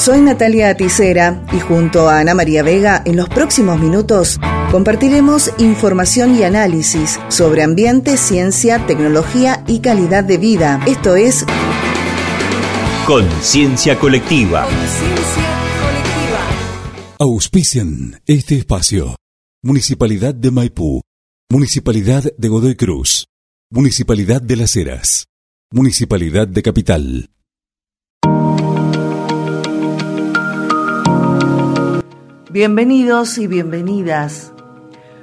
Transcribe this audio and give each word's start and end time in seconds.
Soy 0.00 0.22
Natalia 0.22 0.70
Aticera 0.70 1.44
y 1.52 1.60
junto 1.60 2.08
a 2.08 2.20
Ana 2.20 2.32
María 2.32 2.62
Vega 2.62 3.02
en 3.04 3.16
los 3.16 3.28
próximos 3.28 3.78
minutos 3.78 4.40
compartiremos 4.70 5.50
información 5.58 6.38
y 6.38 6.42
análisis 6.42 7.20
sobre 7.28 7.62
ambiente, 7.62 8.16
ciencia, 8.16 8.86
tecnología 8.86 9.62
y 9.66 9.80
calidad 9.80 10.24
de 10.24 10.38
vida. 10.38 10.82
Esto 10.86 11.16
es 11.16 11.44
Conciencia 13.06 13.98
Colectiva. 13.98 14.66
Auspician 17.18 18.22
este 18.24 18.56
espacio. 18.56 19.16
Municipalidad 19.62 20.34
de 20.34 20.50
Maipú. 20.50 21.02
Municipalidad 21.50 22.24
de 22.38 22.48
Godoy 22.48 22.74
Cruz. 22.74 23.26
Municipalidad 23.70 24.40
de 24.40 24.56
Las 24.56 24.74
Heras. 24.76 25.26
Municipalidad 25.70 26.48
de 26.48 26.62
Capital. 26.62 27.30
Bienvenidos 32.52 33.38
y 33.38 33.46
bienvenidas. 33.46 34.52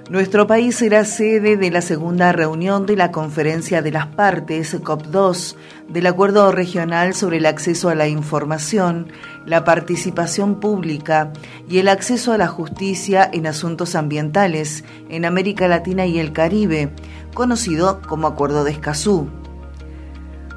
Nuestro 0.09 0.47
país 0.47 0.77
será 0.77 1.03
sede 1.03 1.57
de 1.57 1.69
la 1.71 1.81
segunda 1.81 2.31
reunión 2.31 2.85
de 2.85 2.95
la 2.95 3.11
Conferencia 3.11 3.81
de 3.81 3.91
las 3.91 4.07
Partes, 4.07 4.73
COP2, 4.81 5.57
del 5.89 6.07
Acuerdo 6.07 6.49
Regional 6.53 7.13
sobre 7.13 7.39
el 7.39 7.45
Acceso 7.45 7.89
a 7.89 7.95
la 7.95 8.07
Información, 8.07 9.11
la 9.45 9.65
Participación 9.65 10.61
Pública 10.61 11.33
y 11.69 11.79
el 11.79 11.89
Acceso 11.89 12.31
a 12.31 12.37
la 12.37 12.47
Justicia 12.47 13.29
en 13.33 13.45
Asuntos 13.45 13.95
Ambientales 13.95 14.85
en 15.09 15.25
América 15.25 15.67
Latina 15.67 16.05
y 16.05 16.19
el 16.19 16.31
Caribe, 16.31 16.93
conocido 17.33 18.01
como 18.07 18.27
Acuerdo 18.27 18.63
de 18.63 18.71
Escazú 18.71 19.29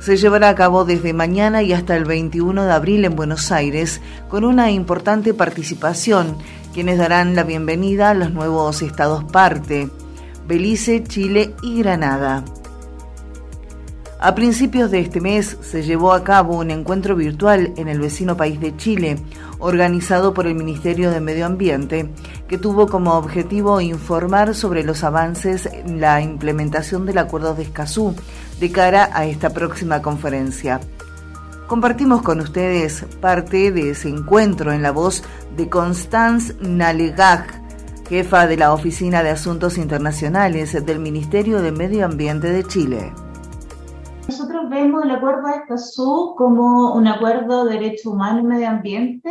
se 0.01 0.17
llevará 0.17 0.49
a 0.49 0.55
cabo 0.55 0.87
desde 0.87 1.13
mañana 1.13 1.63
y 1.63 1.75
hasta 1.75 1.95
el 1.95 2.07
21 2.07 2.65
de 2.65 2.73
abril 2.73 3.05
en 3.05 3.17
Buenos 3.17 3.53
Aires, 3.53 4.01
con 4.31 4.45
una 4.45 4.71
importante 4.71 5.35
participación, 5.35 6.39
quienes 6.81 6.97
darán 6.97 7.35
la 7.35 7.43
bienvenida 7.43 8.09
a 8.09 8.15
los 8.15 8.33
nuevos 8.33 8.81
estados 8.81 9.23
parte, 9.25 9.91
Belice, 10.49 11.05
Chile 11.05 11.55
y 11.61 11.83
Granada. 11.83 12.43
A 14.19 14.35
principios 14.35 14.91
de 14.91 15.01
este 15.01 15.21
mes 15.21 15.59
se 15.61 15.83
llevó 15.83 16.15
a 16.15 16.25
cabo 16.25 16.57
un 16.57 16.71
encuentro 16.71 17.17
virtual 17.17 17.75
en 17.77 17.89
el 17.89 18.01
vecino 18.01 18.35
país 18.35 18.59
de 18.61 18.75
Chile, 18.79 19.19
organizado 19.59 20.33
por 20.33 20.47
el 20.47 20.55
Ministerio 20.55 21.11
de 21.11 21.21
Medio 21.21 21.45
Ambiente, 21.45 22.09
que 22.49 22.57
tuvo 22.57 22.87
como 22.87 23.13
objetivo 23.13 23.83
informar 23.83 24.55
sobre 24.55 24.83
los 24.83 25.05
avances 25.05 25.67
en 25.67 26.01
la 26.01 26.23
implementación 26.23 27.05
del 27.05 27.19
Acuerdo 27.19 27.55
de 27.55 27.65
Escazú 27.65 28.17
de 28.59 28.73
cara 28.73 29.11
a 29.13 29.27
esta 29.27 29.51
próxima 29.51 30.01
conferencia. 30.01 30.81
Compartimos 31.71 32.23
con 32.23 32.41
ustedes 32.41 33.05
parte 33.21 33.71
de 33.71 33.91
ese 33.91 34.09
encuentro 34.09 34.73
en 34.73 34.83
la 34.83 34.91
voz 34.91 35.23
de 35.57 35.69
Constance 35.69 36.53
Nalegaj, 36.61 37.47
jefa 38.09 38.49
de 38.49 38.57
la 38.57 38.75
Oficina 38.75 39.23
de 39.23 39.31
Asuntos 39.31 39.79
Internacionales 39.79 40.85
del 40.85 40.99
Ministerio 40.99 41.63
de 41.63 41.71
Medio 41.71 42.07
Ambiente 42.07 42.49
de 42.49 42.65
Chile. 42.65 43.13
Nosotros 44.27 44.69
vemos 44.69 45.05
el 45.05 45.13
Acuerdo 45.13 45.47
de 45.47 45.59
Escazú 45.59 46.35
como 46.37 46.93
un 46.93 47.07
acuerdo 47.07 47.65
de 47.65 47.79
derecho 47.79 48.11
humano 48.11 48.41
y 48.41 48.43
medio 48.43 48.69
ambiente 48.69 49.31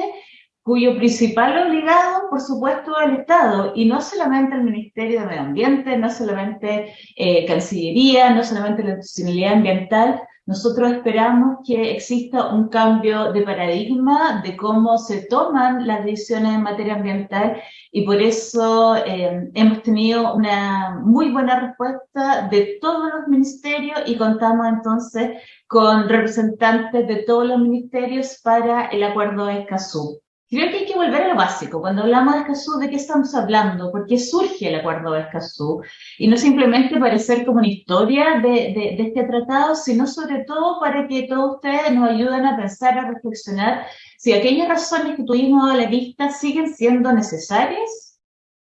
cuyo 0.63 0.95
principal 0.95 1.67
obligado, 1.67 2.29
por 2.29 2.39
supuesto, 2.39 2.93
es 3.01 3.07
el 3.07 3.15
Estado, 3.17 3.73
y 3.75 3.83
no 3.85 3.99
solamente 3.99 4.55
el 4.55 4.63
Ministerio 4.63 5.19
de 5.19 5.25
Medio 5.25 5.41
Ambiente, 5.41 5.97
no 5.97 6.09
solamente 6.09 6.93
eh, 7.17 7.45
Cancillería, 7.45 8.29
no 8.29 8.45
solamente 8.45 8.83
la 8.83 9.01
sostenibilidad 9.01 9.53
ambiental. 9.55 10.21
Nosotros 10.49 10.91
esperamos 10.93 11.59
que 11.63 11.91
exista 11.91 12.47
un 12.51 12.69
cambio 12.69 13.31
de 13.31 13.43
paradigma 13.43 14.41
de 14.43 14.57
cómo 14.57 14.97
se 14.97 15.27
toman 15.27 15.85
las 15.85 16.03
decisiones 16.03 16.55
en 16.55 16.63
materia 16.63 16.95
ambiental 16.95 17.61
y 17.91 18.03
por 18.03 18.19
eso 18.19 18.95
eh, 18.95 19.51
hemos 19.53 19.83
tenido 19.83 20.33
una 20.33 21.01
muy 21.03 21.31
buena 21.31 21.59
respuesta 21.59 22.47
de 22.49 22.79
todos 22.81 23.13
los 23.13 23.27
ministerios 23.27 24.01
y 24.07 24.17
contamos 24.17 24.65
entonces 24.65 25.39
con 25.67 26.09
representantes 26.09 27.07
de 27.07 27.17
todos 27.17 27.45
los 27.45 27.59
ministerios 27.59 28.39
para 28.43 28.87
el 28.87 29.03
acuerdo 29.03 29.45
de 29.45 29.59
Escazú. 29.59 30.19
Creo 30.49 30.71
que 30.71 30.77
hay 30.77 30.85
que 30.87 30.95
volver 30.95 31.21
a 31.21 31.27
lo 31.27 31.35
básico. 31.35 31.79
Cuando 31.79 32.01
hablamos 32.01 32.33
de 32.33 32.39
Escazú, 32.39 32.79
¿de 32.79 32.89
qué 32.89 32.95
estamos 32.95 33.35
hablando? 33.35 33.91
¿Por 33.91 34.07
qué 34.07 34.17
surge 34.17 34.69
el 34.69 34.79
acuerdo 34.79 35.11
de 35.11 35.21
Escazú? 35.21 35.83
Y 36.17 36.27
no 36.27 36.37
simplemente 36.37 36.99
parecer 36.99 37.45
como 37.45 37.59
una 37.59 37.67
historia 37.67 38.39
de, 38.41 38.49
de, 38.49 38.95
de, 38.97 39.03
este 39.09 39.25
tratado, 39.25 39.75
sino 39.75 40.07
sobre 40.07 40.43
todo 40.45 40.79
para 40.79 41.07
que 41.07 41.27
todos 41.27 41.57
ustedes 41.57 41.93
nos 41.93 42.09
ayuden 42.09 42.47
a 42.47 42.57
pensar, 42.57 42.97
a 42.97 43.11
reflexionar 43.11 43.85
si 44.17 44.33
aquellas 44.33 44.67
razones 44.67 45.17
que 45.17 45.23
tuvimos 45.23 45.71
a 45.71 45.75
la 45.75 45.85
vista 45.85 46.31
siguen 46.31 46.73
siendo 46.73 47.13
necesarias, 47.13 48.19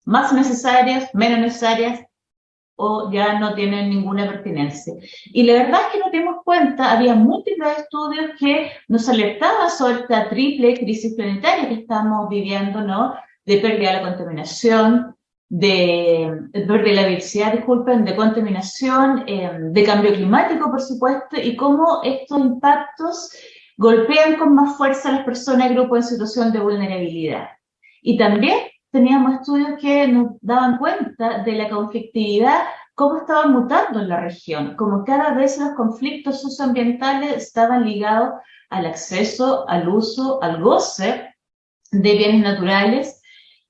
más 0.05 0.31
necesarias, 0.33 1.09
menos 1.15 1.39
necesarias, 1.39 2.01
o 2.81 3.11
ya 3.11 3.39
no 3.39 3.53
tienen 3.53 3.89
ninguna 3.89 4.27
pertinencia. 4.27 4.93
Y 5.25 5.43
la 5.43 5.53
verdad 5.53 5.81
es 5.81 5.93
que 5.93 5.99
nos 5.99 6.11
dimos 6.11 6.37
cuenta, 6.43 6.91
había 6.91 7.13
múltiples 7.13 7.77
estudios 7.77 8.31
que 8.39 8.71
nos 8.87 9.07
alertaban 9.07 9.69
sobre 9.69 10.01
esta 10.01 10.29
triple 10.29 10.79
crisis 10.79 11.13
planetaria 11.15 11.69
que 11.69 11.81
estamos 11.81 12.27
viviendo, 12.27 12.81
¿no? 12.81 13.13
De 13.45 13.57
pérdida 13.57 13.91
de 13.91 13.97
la 13.97 14.09
contaminación, 14.09 15.15
de, 15.47 16.31
de 16.53 16.61
pérdida 16.61 16.89
de 16.89 16.95
la 16.95 17.07
diversidad, 17.07 17.53
disculpen, 17.53 18.03
de 18.05 18.15
contaminación, 18.15 19.25
eh, 19.27 19.51
de 19.59 19.83
cambio 19.83 20.13
climático, 20.13 20.71
por 20.71 20.81
supuesto, 20.81 21.39
y 21.39 21.55
cómo 21.55 22.01
estos 22.03 22.39
impactos 22.39 23.31
golpean 23.77 24.37
con 24.37 24.55
más 24.55 24.77
fuerza 24.77 25.09
a 25.09 25.11
las 25.13 25.25
personas 25.25 25.69
y 25.69 25.73
grupos 25.75 25.97
en 25.97 26.03
situación 26.03 26.51
de 26.51 26.59
vulnerabilidad. 26.59 27.49
Y 28.01 28.17
también 28.17 28.57
teníamos 28.91 29.35
estudios 29.35 29.79
que 29.79 30.07
nos 30.07 30.33
daban 30.41 30.77
cuenta 30.77 31.43
de 31.43 31.53
la 31.53 31.69
conflictividad, 31.69 32.63
cómo 32.95 33.17
estaba 33.17 33.47
mutando 33.47 33.99
en 33.99 34.09
la 34.09 34.19
región, 34.19 34.75
como 34.75 35.03
cada 35.05 35.33
vez 35.33 35.57
los 35.57 35.71
conflictos 35.71 36.41
socioambientales 36.41 37.37
estaban 37.37 37.85
ligados 37.85 38.33
al 38.69 38.85
acceso, 38.85 39.67
al 39.67 39.87
uso, 39.89 40.41
al 40.43 40.61
goce 40.61 41.33
de 41.91 42.15
bienes 42.15 42.41
naturales 42.41 43.21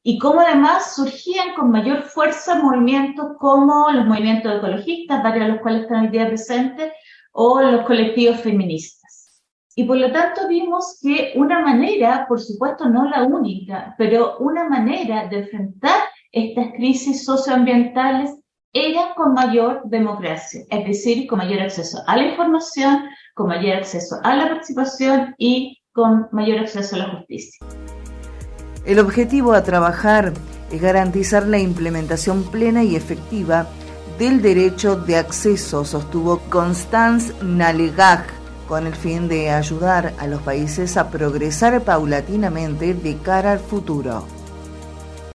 y 0.03 0.17
cómo 0.17 0.41
además 0.41 0.95
surgían 0.95 1.53
con 1.55 1.71
mayor 1.71 2.03
fuerza 2.03 2.55
movimientos 2.55 3.37
como 3.39 3.89
los 3.91 4.05
movimientos 4.05 4.57
ecologistas, 4.57 5.23
varios 5.23 5.45
de 5.45 5.51
los 5.53 5.61
cuales 5.61 5.83
están 5.83 6.05
hoy 6.05 6.07
día 6.07 6.27
presentes, 6.27 6.91
o 7.33 7.61
los 7.61 7.85
colectivos 7.85 8.41
feministas. 8.41 9.00
Y 9.81 9.85
por 9.85 9.97
lo 9.97 10.11
tanto 10.11 10.47
vimos 10.47 10.99
que 11.01 11.33
una 11.35 11.59
manera, 11.59 12.27
por 12.29 12.39
supuesto 12.39 12.87
no 12.87 13.09
la 13.09 13.23
única, 13.23 13.95
pero 13.97 14.37
una 14.37 14.69
manera 14.69 15.27
de 15.27 15.39
enfrentar 15.39 16.01
estas 16.31 16.67
crisis 16.75 17.25
socioambientales 17.25 18.29
era 18.73 19.15
con 19.15 19.33
mayor 19.33 19.81
democracia, 19.85 20.61
es 20.69 20.85
decir, 20.85 21.25
con 21.25 21.39
mayor 21.39 21.61
acceso 21.61 21.97
a 22.05 22.15
la 22.15 22.27
información, 22.27 23.05
con 23.33 23.47
mayor 23.47 23.77
acceso 23.77 24.17
a 24.21 24.35
la 24.35 24.49
participación 24.49 25.33
y 25.39 25.81
con 25.93 26.27
mayor 26.31 26.59
acceso 26.59 26.95
a 26.97 26.99
la 26.99 27.09
justicia. 27.15 27.65
El 28.85 28.99
objetivo 28.99 29.53
a 29.53 29.63
trabajar 29.63 30.31
es 30.71 30.79
garantizar 30.79 31.47
la 31.47 31.57
implementación 31.57 32.43
plena 32.43 32.83
y 32.83 32.95
efectiva 32.95 33.65
del 34.19 34.43
derecho 34.43 34.95
de 34.95 35.17
acceso, 35.17 35.85
sostuvo 35.85 36.37
Constance 36.51 37.33
Nalegaj, 37.43 38.40
con 38.71 38.87
el 38.87 38.95
fin 38.95 39.27
de 39.27 39.49
ayudar 39.49 40.13
a 40.17 40.27
los 40.27 40.41
países 40.43 40.95
a 40.95 41.11
progresar 41.11 41.83
paulatinamente 41.83 42.93
de 42.93 43.17
cara 43.17 43.51
al 43.51 43.59
futuro. 43.59 44.23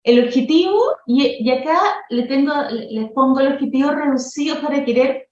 El 0.05 0.23
objetivo, 0.23 0.79
y, 1.05 1.51
acá 1.51 1.77
le 2.09 2.27
tengo, 2.27 2.53
les 2.71 3.11
pongo 3.11 3.41
el 3.41 3.51
objetivo 3.55 3.91
reducido 3.91 4.61
para 4.61 4.85
querer 4.85 5.27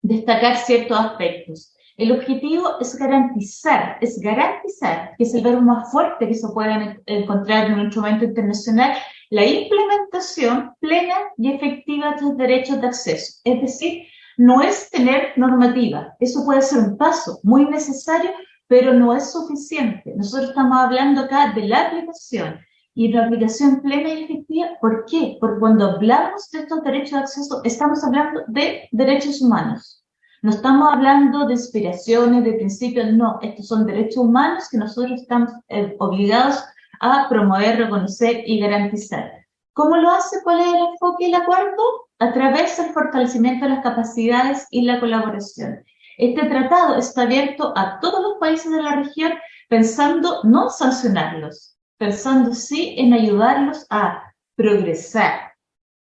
destacar 0.00 0.56
ciertos 0.56 0.98
aspectos. 0.98 1.76
El 1.98 2.12
objetivo 2.12 2.80
es 2.80 2.96
garantizar, 2.96 3.98
es 4.00 4.18
garantizar, 4.18 5.14
que 5.18 5.24
es 5.24 5.34
el 5.34 5.42
verbo 5.42 5.60
más 5.60 5.92
fuerte 5.92 6.26
que 6.26 6.34
se 6.34 6.48
puede 6.54 7.02
encontrar 7.04 7.66
en 7.66 7.74
un 7.74 7.80
instrumento 7.80 8.24
internacional, 8.24 8.96
la 9.28 9.44
implementación 9.44 10.72
plena 10.80 11.16
y 11.36 11.52
efectiva 11.52 12.14
de 12.14 12.22
los 12.22 12.36
derechos 12.38 12.80
de 12.80 12.86
acceso. 12.86 13.40
Es 13.44 13.60
decir, 13.60 14.06
no 14.36 14.62
es 14.62 14.90
tener 14.90 15.32
normativa. 15.36 16.14
Eso 16.20 16.44
puede 16.44 16.62
ser 16.62 16.80
un 16.80 16.96
paso 16.96 17.40
muy 17.42 17.64
necesario, 17.66 18.30
pero 18.66 18.94
no 18.94 19.14
es 19.14 19.32
suficiente. 19.32 20.14
Nosotros 20.16 20.50
estamos 20.50 20.78
hablando 20.78 21.22
acá 21.22 21.52
de 21.54 21.68
la 21.68 21.88
aplicación 21.88 22.58
y 22.94 23.08
la 23.08 23.26
aplicación 23.26 23.80
plena 23.80 24.08
y 24.08 24.24
efectiva. 24.24 24.68
¿Por 24.80 25.04
qué? 25.06 25.36
Porque 25.40 25.60
cuando 25.60 25.90
hablamos 25.90 26.50
de 26.50 26.60
estos 26.60 26.82
derechos 26.82 27.12
de 27.12 27.18
acceso, 27.18 27.60
estamos 27.64 28.04
hablando 28.04 28.42
de 28.48 28.88
derechos 28.92 29.40
humanos. 29.40 30.04
No 30.42 30.50
estamos 30.50 30.92
hablando 30.92 31.46
de 31.46 31.54
aspiraciones, 31.54 32.44
de 32.44 32.54
principios, 32.54 33.12
no. 33.12 33.38
Estos 33.42 33.68
son 33.68 33.86
derechos 33.86 34.24
humanos 34.24 34.68
que 34.70 34.76
nosotros 34.76 35.20
estamos 35.20 35.52
eh, 35.68 35.94
obligados 36.00 36.64
a 37.00 37.28
promover, 37.28 37.78
reconocer 37.78 38.42
y 38.46 38.58
garantizar. 38.58 39.30
¿Cómo 39.72 39.96
lo 39.96 40.10
hace? 40.10 40.42
¿Cuál 40.42 40.60
es 40.60 40.66
el 40.66 40.86
enfoque 40.92 41.26
del 41.26 41.34
acuerdo? 41.36 41.82
A 42.22 42.32
través 42.32 42.76
del 42.76 42.92
fortalecimiento 42.92 43.64
de 43.64 43.72
las 43.72 43.82
capacidades 43.82 44.68
y 44.70 44.82
la 44.82 45.00
colaboración. 45.00 45.82
Este 46.16 46.46
tratado 46.46 46.94
está 46.94 47.22
abierto 47.22 47.72
a 47.76 47.98
todos 47.98 48.22
los 48.22 48.34
países 48.38 48.70
de 48.70 48.80
la 48.80 48.94
región, 48.94 49.32
pensando 49.68 50.38
no 50.44 50.70
sancionarlos, 50.70 51.76
pensando 51.98 52.54
sí 52.54 52.94
en 52.96 53.12
ayudarlos 53.12 53.86
a 53.90 54.22
progresar 54.54 55.50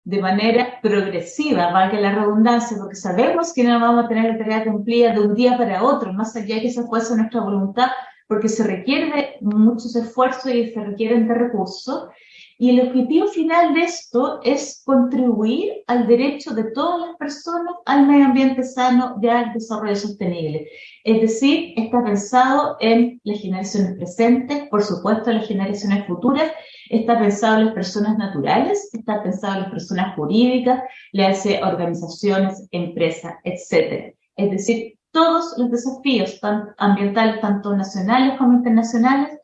de 0.04 0.22
manera 0.22 0.80
progresiva, 0.80 1.70
valga 1.70 2.00
la 2.00 2.14
redundancia, 2.14 2.78
porque 2.78 2.96
sabemos 2.96 3.52
que 3.52 3.64
no 3.64 3.78
vamos 3.78 4.06
a 4.06 4.08
tener 4.08 4.32
la 4.32 4.38
tarea 4.38 4.64
cumplida 4.64 5.12
de 5.12 5.20
un 5.20 5.34
día 5.34 5.58
para 5.58 5.82
otro, 5.82 6.14
más 6.14 6.34
allá 6.34 6.54
de 6.54 6.62
que 6.62 6.68
esa 6.68 6.86
fuese 6.86 7.14
nuestra 7.14 7.42
voluntad, 7.42 7.90
porque 8.26 8.48
se 8.48 8.64
requiere 8.64 9.10
de 9.10 9.36
muchos 9.42 9.94
esfuerzos 9.94 10.50
y 10.50 10.72
se 10.72 10.82
requieren 10.82 11.28
de 11.28 11.34
recursos. 11.34 12.08
Y 12.58 12.70
el 12.70 12.88
objetivo 12.88 13.26
final 13.28 13.74
de 13.74 13.82
esto 13.82 14.40
es 14.42 14.82
contribuir 14.86 15.84
al 15.86 16.06
derecho 16.06 16.54
de 16.54 16.70
todas 16.70 17.06
las 17.06 17.16
personas 17.16 17.74
al 17.84 18.06
medio 18.06 18.26
ambiente 18.26 18.62
sano 18.62 19.16
y 19.20 19.28
al 19.28 19.52
desarrollo 19.52 19.94
sostenible. 19.94 20.66
Es 21.04 21.20
decir, 21.20 21.74
está 21.76 22.02
pensado 22.02 22.76
en 22.80 23.20
las 23.24 23.40
generaciones 23.40 23.96
presentes, 23.96 24.68
por 24.70 24.82
supuesto 24.82 25.30
en 25.30 25.38
las 25.38 25.48
generaciones 25.48 26.06
futuras, 26.06 26.50
está 26.88 27.18
pensado 27.18 27.58
en 27.58 27.66
las 27.66 27.74
personas 27.74 28.16
naturales, 28.16 28.88
está 28.92 29.22
pensado 29.22 29.56
en 29.56 29.62
las 29.62 29.70
personas 29.72 30.16
jurídicas, 30.16 30.82
le 31.12 31.26
hace 31.26 31.62
organizaciones, 31.62 32.66
empresas, 32.70 33.34
etc. 33.44 34.14
Es 34.34 34.50
decir, 34.50 34.98
todos 35.10 35.54
los 35.58 35.70
desafíos 35.70 36.40
ambientales, 36.78 37.40
tanto 37.42 37.76
nacionales 37.76 38.38
como 38.38 38.54
internacionales, 38.54 39.38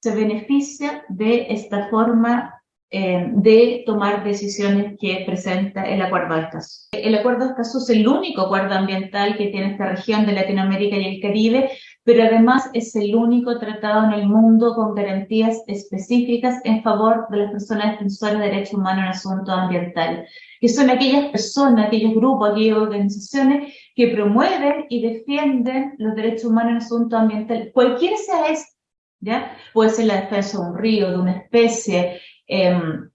se 0.00 0.14
beneficia 0.14 1.04
de 1.08 1.46
esta 1.50 1.88
forma 1.88 2.55
eh, 2.88 3.30
de 3.32 3.82
tomar 3.84 4.22
decisiones 4.22 4.96
que 5.00 5.24
presenta 5.26 5.82
el 5.82 6.00
Acuerdo 6.02 6.36
de 6.36 6.42
Escazú. 6.42 6.86
El 6.92 7.16
Acuerdo 7.16 7.44
de 7.44 7.50
Escazú 7.50 7.78
es 7.78 7.90
el 7.90 8.06
único 8.06 8.42
acuerdo 8.42 8.74
ambiental 8.74 9.36
que 9.36 9.48
tiene 9.48 9.72
esta 9.72 9.86
región 9.86 10.24
de 10.24 10.32
Latinoamérica 10.32 10.96
y 10.96 11.16
el 11.16 11.20
Caribe, 11.20 11.70
pero 12.04 12.22
además 12.22 12.70
es 12.74 12.94
el 12.94 13.16
único 13.16 13.58
tratado 13.58 14.04
en 14.04 14.12
el 14.12 14.28
mundo 14.28 14.76
con 14.76 14.94
garantías 14.94 15.64
específicas 15.66 16.60
en 16.62 16.84
favor 16.84 17.26
de 17.28 17.38
las 17.38 17.50
personas 17.50 17.94
defensoras 17.94 18.38
de 18.38 18.44
derechos 18.44 18.74
humanos 18.74 19.02
en 19.02 19.10
asuntos 19.10 19.52
ambientales, 19.52 20.30
que 20.60 20.68
son 20.68 20.88
aquellas 20.88 21.32
personas, 21.32 21.88
aquellos 21.88 22.14
grupos, 22.14 22.52
aquellas 22.52 22.78
organizaciones 22.78 23.74
que 23.96 24.08
promueven 24.08 24.86
y 24.88 25.02
defienden 25.02 25.94
los 25.98 26.14
derechos 26.14 26.44
humanos 26.44 26.70
en 26.70 26.76
asuntos 26.76 27.18
ambientales, 27.18 27.72
cualquiera 27.72 28.16
sea 28.16 28.46
este, 28.46 28.76
¿ya? 29.18 29.56
Puede 29.72 29.90
ser 29.90 30.06
la 30.06 30.20
defensa 30.20 30.58
de 30.58 30.70
un 30.70 30.78
río, 30.78 31.10
de 31.10 31.18
una 31.18 31.32
especie, 31.32 32.20
Em, 32.46 33.10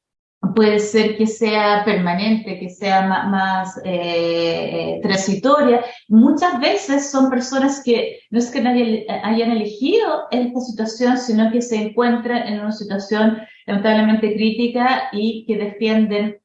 puede 0.56 0.80
ser 0.80 1.18
que 1.18 1.28
sea 1.28 1.84
permanente, 1.86 2.60
que 2.60 2.70
sea 2.70 3.02
más, 3.04 3.80
eh, 3.86 5.00
transitoria. 5.04 5.84
Muchas 6.08 6.60
veces 6.60 7.12
son 7.12 7.30
personas 7.30 7.82
que 7.84 8.20
no 8.32 8.40
es 8.40 8.50
que 8.50 8.62
nadie 8.62 9.06
hayan 9.24 9.52
elegido 9.52 10.28
esta 10.32 10.60
situación, 10.60 11.18
sino 11.18 11.52
que 11.52 11.62
se 11.62 11.76
encuentran 11.76 12.48
en 12.48 12.60
una 12.60 12.72
situación 12.72 13.38
lamentablemente 13.68 14.34
crítica 14.34 15.10
y 15.12 15.46
que 15.46 15.58
defienden 15.58 16.42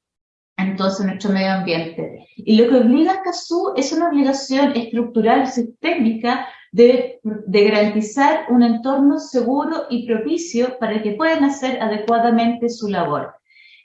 entonces 0.59 1.07
nuestro 1.07 1.31
medio 1.31 1.53
ambiente. 1.53 2.27
Y 2.37 2.57
lo 2.57 2.69
que 2.69 2.77
obliga 2.77 3.13
a 3.13 3.23
CASU 3.23 3.75
es 3.77 3.93
una 3.93 4.09
obligación 4.09 4.73
estructural, 4.75 5.47
sistémica, 5.47 6.49
de, 6.77 7.21
garantizar 7.25 8.47
un 8.51 8.63
entorno 8.63 9.19
seguro 9.19 9.85
y 9.89 10.07
propicio 10.07 10.79
para 10.79 11.03
que 11.03 11.13
puedan 11.13 11.43
hacer 11.45 11.81
adecuadamente 11.81 12.69
su 12.69 12.89
labor. 12.89 13.35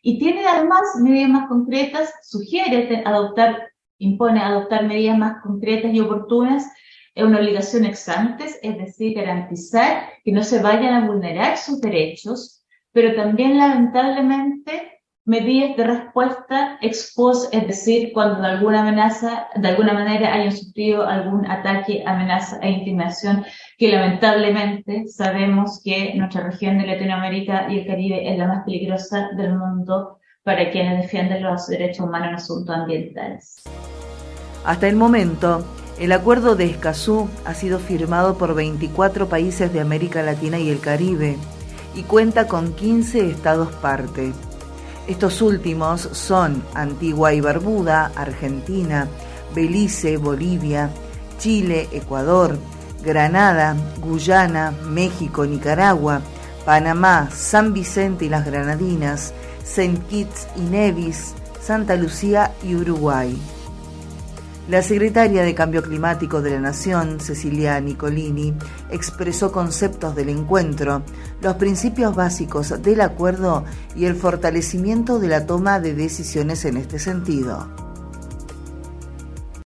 Y 0.02 0.20
tiene 0.20 0.46
además 0.46 0.82
medidas 1.02 1.30
más 1.30 1.48
concretas, 1.48 2.14
sugiere 2.24 3.02
adoptar, 3.06 3.70
impone 3.98 4.42
adoptar 4.42 4.88
medidas 4.88 5.18
más 5.18 5.42
concretas 5.42 5.94
y 5.94 6.02
oportunas, 6.02 6.70
es 7.16 7.24
una 7.24 7.40
obligación 7.40 7.86
ex 7.86 8.10
antes, 8.10 8.60
es 8.62 8.78
decir, 8.78 9.16
garantizar 9.16 10.10
que 10.24 10.32
no 10.32 10.44
se 10.44 10.62
vayan 10.62 10.94
a 10.94 11.08
vulnerar 11.08 11.58
sus 11.58 11.80
derechos, 11.80 12.66
pero 12.92 13.16
también 13.16 13.58
lamentablemente 13.58 15.01
medidas 15.26 15.78
de 15.78 15.84
respuesta 15.84 16.78
ex 16.82 17.14
post, 17.16 17.54
es 17.54 17.68
decir, 17.68 18.12
cuando 18.14 18.42
de 18.42 18.48
alguna 18.48 18.82
amenaza, 18.82 19.48
de 19.56 19.68
alguna 19.68 19.94
manera 19.94 20.34
hayan 20.34 20.52
sufrido 20.52 21.06
algún 21.06 21.46
ataque, 21.50 22.04
amenaza 22.06 22.60
e 22.62 22.72
intimidación, 22.72 23.46
que 23.78 23.90
lamentablemente 23.90 25.08
sabemos 25.08 25.82
que 25.84 26.14
nuestra 26.16 26.42
región 26.42 26.78
de 26.80 26.88
Latinoamérica 26.88 27.72
y 27.72 27.80
el 27.80 27.88
Caribe 27.88 28.32
es 28.32 28.38
la 28.38 28.48
más 28.48 28.66
peligrosa 28.66 29.30
del 29.38 29.58
mundo 29.58 30.18
para 30.44 30.72
quienes 30.72 31.04
defienden 31.04 31.44
los 31.44 31.68
derechos 31.68 32.08
humanos 32.08 32.30
en 32.30 32.36
asuntos 32.36 32.76
ambientales. 32.76 33.64
Hasta 34.66 34.88
el 34.88 34.96
momento, 34.96 35.64
el 36.00 36.12
acuerdo 36.14 36.56
de 36.56 36.66
Escazú 36.66 37.30
ha 37.46 37.54
sido 37.54 37.78
firmado 37.78 38.38
por 38.38 38.56
24 38.56 39.30
países 39.30 39.72
de 39.72 39.82
América 39.82 40.24
Latina 40.24 40.58
y 40.58 40.70
el 40.70 40.80
Caribe 40.80 41.38
y 41.94 42.04
cuenta 42.04 42.48
con 42.48 42.74
15 42.74 43.30
estados 43.30 43.72
parte. 43.74 44.34
Estos 45.08 45.42
últimos 45.42 46.02
son 46.12 46.64
Antigua 46.74 47.34
y 47.34 47.42
Barbuda, 47.42 48.12
Argentina, 48.16 49.08
Belice, 49.54 50.18
Bolivia, 50.18 50.90
Chile, 51.40 51.90
Ecuador, 51.92 52.58
Granada, 53.04 53.76
Guyana, 54.00 54.72
México, 54.86 55.46
Nicaragua, 55.46 56.22
Panamá, 56.66 57.30
San 57.32 57.74
Vicente 57.74 58.26
y 58.26 58.30
las 58.30 58.46
Granadinas, 58.46 59.34
Saint 59.64 60.08
Kitts 60.08 60.48
y 60.56 60.62
Nevis, 60.62 61.34
Santa 61.60 61.96
Lucía 61.96 62.54
y 62.64 62.76
Uruguay. 62.76 63.36
La 64.72 64.82
secretaria 64.82 65.44
de 65.44 65.54
Cambio 65.54 65.84
Climático 65.84 66.42
de 66.42 66.52
la 66.52 66.62
Nación, 66.62 67.20
Cecilia 67.20 67.78
Nicolini, 67.82 68.54
expresó 68.90 69.52
conceptos 69.52 70.16
del 70.16 70.30
encuentro, 70.30 71.04
los 71.42 71.56
principios 71.56 72.16
básicos 72.16 72.82
del 72.82 73.02
acuerdo 73.02 73.66
y 73.98 74.06
el 74.06 74.16
fortalecimiento 74.16 75.20
de 75.20 75.28
la 75.28 75.46
toma 75.46 75.82
de 75.82 75.94
decisiones 75.94 76.64
en 76.64 76.78
este 76.78 77.00
sentido. 77.00 77.68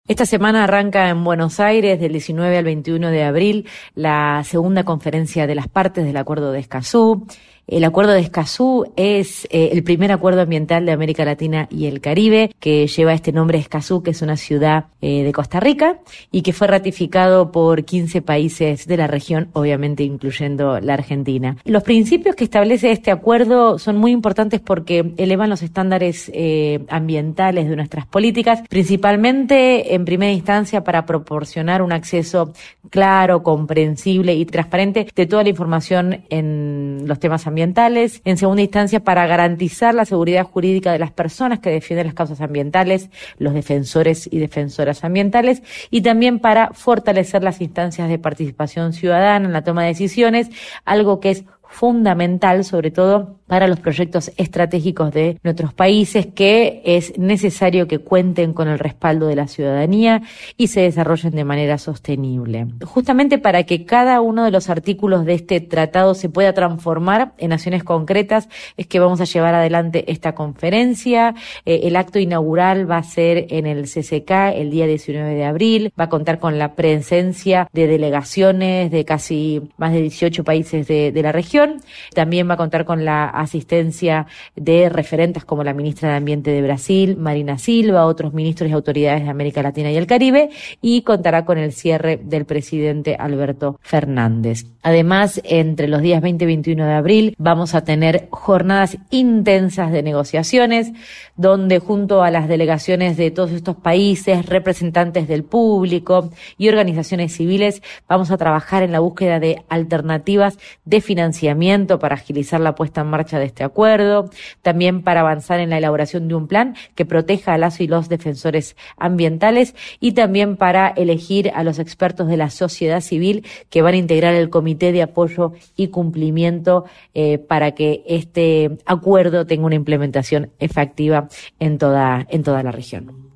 Esta 0.08 0.28
semana 0.28 0.66
arranca 0.66 1.10
en 1.10 1.24
Buenos 1.24 1.60
Aires 1.60 2.00
del 2.00 2.12
19 2.12 2.58
al 2.60 2.66
21 2.66 3.10
de 3.10 3.24
abril 3.24 3.68
la 3.96 4.44
segunda 4.44 4.84
conferencia 4.84 5.48
de 5.48 5.56
las 5.56 5.68
partes 5.68 6.06
del 6.06 6.18
Acuerdo 6.18 6.52
de 6.52 6.60
Escazú. 6.60 7.26
El 7.68 7.84
acuerdo 7.84 8.12
de 8.12 8.20
Escazú 8.20 8.92
es 8.96 9.46
eh, 9.46 9.70
el 9.72 9.84
primer 9.84 10.12
acuerdo 10.12 10.42
ambiental 10.42 10.86
de 10.86 10.92
América 10.92 11.24
Latina 11.24 11.68
y 11.70 11.86
el 11.86 12.02
Caribe 12.02 12.52
que 12.60 12.88
lleva 12.88 13.14
este 13.14 13.32
nombre 13.32 13.60
Escazú, 13.60 14.04
que 14.04 14.12
es 14.12 14.22
una 14.22 14.36
ciudad 14.36 14.86
eh, 15.02 15.24
de 15.24 15.32
Costa 15.32 15.60
Rica 15.60 16.00
y 16.32 16.42
que 16.42 16.54
fue 16.54 16.68
ratificado 16.68 17.52
por 17.52 17.86
15 17.86 18.22
países 18.22 18.88
de 18.88 18.98
la 18.98 19.08
región, 19.08 19.50
obviamente 19.54 20.04
incluyendo 20.04 20.80
la 20.82 20.96
Argentina. 20.96 21.56
Los 21.64 21.84
principios 21.84 22.36
que 22.36 22.44
establece 22.44 22.92
este 22.92 23.12
acuerdo 23.12 23.80
son 23.80 23.98
muy 23.98 24.12
importantes 24.12 24.60
porque 24.60 25.14
elevan 25.18 25.50
los 25.50 25.62
estándares 25.62 26.30
eh, 26.34 26.84
ambientales 26.90 27.70
de 27.70 27.76
nuestras 27.76 28.06
políticas, 28.06 28.64
principalmente 28.68 29.96
en 29.96 30.04
primera 30.04 30.32
instancia 30.32 30.84
para 30.84 31.06
proporcionar 31.06 31.82
un 31.82 31.94
acceso 31.94 32.54
claro, 32.90 33.44
comprensible 33.44 34.34
y 34.34 34.46
transparente 34.46 35.08
de 35.16 35.26
toda 35.26 35.44
la 35.44 35.50
información 35.50 36.26
en 36.30 37.04
los 37.06 37.20
temas 37.20 37.48
ambientales 37.48 37.51
ambientales, 37.52 38.22
en 38.26 38.38
segunda 38.38 38.64
instancia 38.64 39.02
para 39.02 39.28
garantizar 39.28 39.94
la 39.94 40.06
seguridad 40.06 40.46
jurídica 40.46 40.92
de 40.92 41.00
las 41.00 41.12
personas 41.12 41.60
que 41.60 41.70
defienden 41.70 42.08
las 42.08 42.16
causas 42.16 42.42
ambientales, 42.42 43.10
los 43.38 43.54
defensores 43.54 44.28
y 44.32 44.40
defensoras 44.40 45.04
ambientales, 45.04 45.62
y 45.90 46.02
también 46.02 46.40
para 46.40 46.72
fortalecer 46.72 47.44
las 47.44 47.62
instancias 47.62 48.10
de 48.10 48.18
participación 48.18 48.94
ciudadana 48.94 49.46
en 49.46 49.54
la 49.54 49.64
toma 49.64 49.84
de 49.84 49.90
decisiones, 49.90 50.50
algo 50.86 51.20
que 51.20 51.32
es 51.32 51.44
fundamental, 51.72 52.66
sobre 52.66 52.92
todo 52.92 53.40
para 53.52 53.68
los 53.68 53.82
proyectos 53.82 54.32
estratégicos 54.38 55.12
de 55.12 55.38
nuestros 55.44 55.74
países, 55.74 56.26
que 56.26 56.82
es 56.86 57.20
necesario 57.20 57.86
que 57.86 58.00
cuenten 58.00 58.54
con 58.54 58.70
el 58.70 58.80
respaldo 58.80 59.28
de 59.28 59.36
la 59.36 59.50
ciudadanía 59.50 60.22
y 60.56 60.68
se 60.68 60.80
desarrollen 60.80 61.36
de 61.36 61.44
manera 61.44 61.78
sostenible. 61.78 62.68
Justamente 62.86 63.40
para 63.40 63.64
que 63.64 63.84
cada 63.84 64.22
uno 64.22 64.46
de 64.46 64.52
los 64.52 64.70
artículos 64.70 65.26
de 65.26 65.34
este 65.34 65.60
tratado 65.60 66.14
se 66.14 66.30
pueda 66.30 66.54
transformar 66.54 67.34
en 67.40 67.52
acciones 67.52 67.84
concretas, 67.84 68.48
es 68.78 68.88
que 68.88 69.02
vamos 69.02 69.20
a 69.20 69.26
llevar 69.26 69.54
adelante 69.54 70.10
esta 70.10 70.34
conferencia. 70.34 71.36
Eh, 71.66 71.82
el 71.84 71.98
acto 71.98 72.20
inaugural 72.20 72.90
va 72.90 73.00
a 73.00 73.04
ser 73.04 73.48
en 73.50 73.68
el 73.68 73.84
CCK 73.84 74.32
el 74.56 74.72
día 74.72 74.88
19 74.88 75.36
de 75.36 75.44
abril, 75.44 75.92
va 76.00 76.06
a 76.06 76.10
contar 76.10 76.40
con 76.40 76.58
la 76.58 76.74
presencia 76.76 77.68
de 77.74 77.88
delegaciones 77.88 78.92
de 78.92 79.04
casi 79.04 79.62
más 79.76 79.92
de 79.92 80.04
18 80.04 80.46
países 80.46 80.88
de, 80.88 81.12
de 81.12 81.22
la 81.22 81.34
región 81.34 81.82
también 82.14 82.50
va 82.50 82.54
a 82.54 82.58
contar 82.58 82.86
con 82.86 83.04
la 83.04 83.41
asistencia 83.42 84.28
de 84.56 84.90
referentes 84.90 85.46
como 85.46 85.64
la 85.64 85.74
ministra 85.74 86.10
de 86.10 86.16
Ambiente 86.16 86.52
de 86.52 86.62
Brasil, 86.62 87.18
Marina 87.18 87.58
Silva, 87.58 88.06
otros 88.06 88.34
ministros 88.34 88.70
y 88.70 88.74
autoridades 88.74 89.24
de 89.24 89.30
América 89.30 89.62
Latina 89.62 89.92
y 89.92 89.98
el 89.98 90.08
Caribe, 90.08 90.50
y 90.82 91.02
contará 91.02 91.46
con 91.46 91.58
el 91.58 91.74
cierre 91.74 92.18
del 92.18 92.46
presidente 92.46 93.16
Alberto 93.16 93.80
Fernández. 93.82 94.66
Además, 94.84 95.42
entre 95.44 95.88
los 95.88 96.02
días 96.02 96.22
20 96.22 96.44
y 96.44 96.48
21 96.48 96.86
de 96.86 96.94
abril 96.94 97.36
vamos 97.38 97.76
a 97.76 97.84
tener 97.84 98.28
jornadas 98.32 98.98
intensas 99.12 99.92
de 99.92 100.02
negociaciones, 100.02 100.92
donde 101.36 101.80
junto 101.80 102.24
a 102.24 102.32
las 102.32 102.48
delegaciones 102.48 103.18
de 103.18 103.32
todos 103.32 103.52
estos 103.52 103.76
países, 103.76 104.46
representantes 104.46 105.28
del 105.28 105.44
público 105.44 106.30
y 106.58 106.70
organizaciones 106.70 107.36
civiles, 107.36 107.82
vamos 108.08 108.32
a 108.32 108.38
trabajar 108.38 108.84
en 108.84 108.92
la 108.92 109.00
búsqueda 109.00 109.40
de 109.40 109.64
alternativas 109.70 110.58
de 110.86 111.02
financiamiento 111.02 112.00
para 112.00 112.16
agilizar 112.16 112.60
la 112.60 112.76
puesta 112.76 113.02
en 113.02 113.08
de 113.40 113.46
este 113.46 113.64
acuerdo, 113.64 114.30
también 114.62 115.02
para 115.04 115.22
avanzar 115.22 115.60
en 115.60 115.70
la 115.70 115.78
elaboración 115.78 116.28
de 116.28 116.36
un 116.36 116.48
plan 116.48 116.76
que 116.96 117.06
proteja 117.06 117.54
a 117.54 117.58
las 117.58 117.82
y 117.82 117.88
los 117.88 118.10
defensores 118.10 118.76
ambientales 118.98 119.76
y 120.00 120.14
también 120.14 120.58
para 120.58 120.88
elegir 120.90 121.52
a 121.54 121.64
los 121.64 121.80
expertos 121.80 122.28
de 122.28 122.38
la 122.38 122.50
sociedad 122.50 123.02
civil 123.02 123.46
que 123.70 123.82
van 123.82 123.94
a 123.94 123.98
integrar 123.98 124.34
el 124.36 124.50
comité 124.50 124.92
de 124.92 125.04
apoyo 125.04 125.54
y 125.76 125.88
cumplimiento 125.88 126.86
eh, 127.14 127.38
para 127.38 127.72
que 127.72 128.04
este 128.08 128.78
acuerdo 128.86 129.46
tenga 129.46 129.66
una 129.66 129.76
implementación 129.76 130.52
efectiva 130.60 131.28
en 131.60 131.78
toda, 131.78 132.26
en 132.30 132.44
toda 132.44 132.64
la 132.64 132.72
región. 132.72 133.32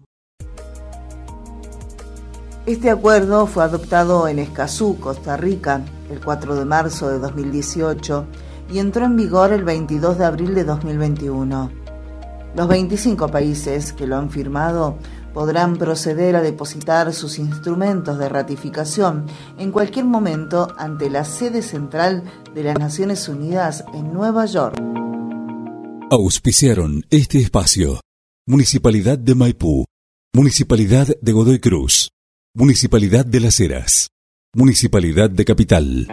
Este 2.66 2.90
acuerdo 2.90 3.46
fue 3.46 3.64
adoptado 3.64 4.28
en 4.28 4.40
Escazú, 4.40 4.98
Costa 5.00 5.38
Rica, 5.38 5.82
el 6.10 6.20
4 6.20 6.56
de 6.56 6.66
marzo 6.66 7.10
de 7.10 7.20
2018 7.20 8.26
y 8.70 8.80
entró 8.80 9.06
en 9.06 9.16
vigor 9.16 9.54
el 9.54 9.64
22 9.64 10.18
de 10.18 10.26
abril 10.26 10.56
de 10.56 10.64
2021. 10.64 11.72
Los 12.56 12.68
25 12.68 13.28
países 13.28 13.94
que 13.94 14.08
lo 14.08 14.18
han 14.18 14.30
firmado 14.30 14.98
podrán 15.34 15.76
proceder 15.76 16.38
a 16.38 16.42
depositar 16.42 17.14
sus 17.14 17.40
instrumentos 17.40 18.18
de 18.18 18.30
ratificación 18.30 19.26
en 19.58 19.74
cualquier 19.74 20.06
momento 20.06 20.74
ante 20.78 21.10
la 21.10 21.26
sede 21.26 21.62
central 21.62 22.24
de 22.54 22.64
las 22.64 22.80
Naciones 22.80 23.28
Unidas 23.28 23.84
en 23.94 24.14
Nueva 24.14 24.46
York. 24.46 24.82
Auspiciaron 26.10 27.04
este 27.10 27.40
espacio. 27.40 28.00
Municipalidad 28.48 29.18
de 29.18 29.36
Maipú, 29.36 29.86
Municipalidad 30.34 31.08
de 31.22 31.32
Godoy 31.34 31.60
Cruz, 31.60 32.12
Municipalidad 32.54 33.26
de 33.26 33.40
Las 33.42 33.60
Heras, 33.60 34.10
Municipalidad 34.54 35.30
de 35.30 35.44
Capital. 35.44 36.08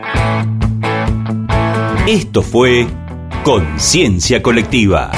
Esto 2.07 2.43
fue 2.43 2.89
Conciencia 3.45 4.43
Colectiva. 4.43 5.13